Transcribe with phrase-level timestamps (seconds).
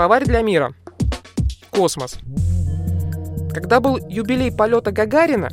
[0.00, 0.72] Словарь для мира.
[1.68, 2.16] Космос.
[3.52, 5.50] Когда был юбилей полета Гагарина,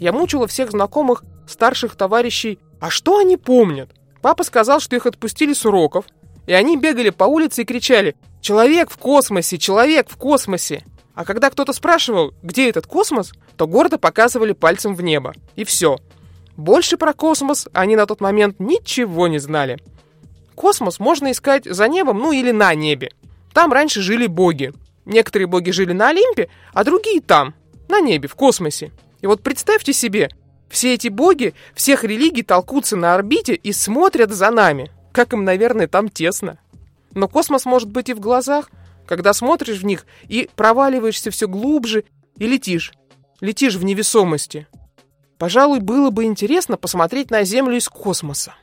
[0.00, 3.90] я мучила всех знакомых старших товарищей, а что они помнят?
[4.22, 6.06] Папа сказал, что их отпустили с уроков,
[6.48, 9.56] и они бегали по улице и кричали «Человек в космосе!
[9.56, 10.82] Человек в космосе!»
[11.14, 15.32] А когда кто-то спрашивал, где этот космос, то гордо показывали пальцем в небо.
[15.54, 15.98] И все.
[16.56, 19.78] Больше про космос они на тот момент ничего не знали.
[20.56, 23.10] Космос можно искать за небом, ну или на небе.
[23.56, 24.74] Там раньше жили боги.
[25.06, 27.54] Некоторые боги жили на Олимпе, а другие там,
[27.88, 28.92] на небе, в космосе.
[29.22, 30.28] И вот представьте себе,
[30.68, 34.90] все эти боги всех религий толкутся на орбите и смотрят за нами.
[35.10, 36.58] Как им, наверное, там тесно.
[37.12, 38.70] Но космос может быть и в глазах,
[39.06, 42.04] когда смотришь в них и проваливаешься все глубже
[42.36, 42.92] и летишь.
[43.40, 44.66] Летишь в невесомости.
[45.38, 48.54] Пожалуй, было бы интересно посмотреть на Землю из космоса.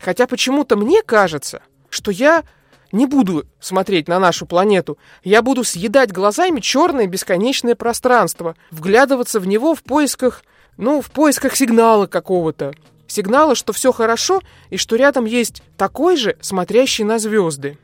[0.00, 2.42] Хотя почему-то мне кажется, что я
[2.92, 4.98] не буду смотреть на нашу планету.
[5.22, 10.42] Я буду съедать глазами черное бесконечное пространство, вглядываться в него в поисках,
[10.76, 12.72] ну, в поисках сигнала какого-то.
[13.06, 17.78] Сигнала, что все хорошо и что рядом есть такой же, смотрящий на звезды.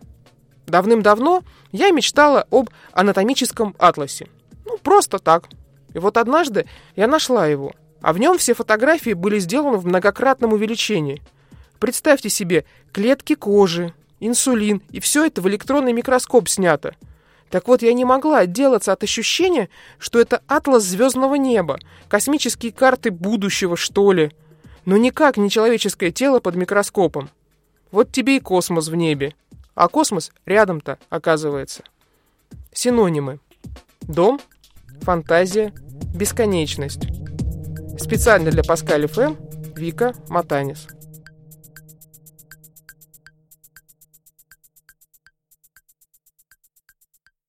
[0.67, 4.29] Давным-давно я мечтала об анатомическом атласе.
[4.65, 5.49] Ну, просто так.
[5.93, 10.53] И вот однажды я нашла его, а в нем все фотографии были сделаны в многократном
[10.53, 11.23] увеличении.
[11.79, 16.95] Представьте себе клетки кожи, инсулин, и все это в электронный микроскоп снято.
[17.51, 23.11] Так вот, я не могла отделаться от ощущения, что это атлас звездного неба, космические карты
[23.11, 24.33] будущего, что ли.
[24.85, 27.31] Но никак не человеческое тело под микроскопом.
[27.91, 29.35] Вот тебе и космос в небе.
[29.75, 31.85] А космос рядом-то, оказывается.
[32.73, 33.39] Синонимы.
[34.03, 34.41] Дом,
[35.01, 35.73] фантазия,
[36.15, 37.07] бесконечность.
[37.99, 39.37] Специально для Паскаль ФМ
[39.77, 40.89] Вика Матанис.